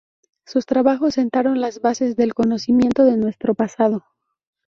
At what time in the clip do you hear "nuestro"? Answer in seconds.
3.17-3.53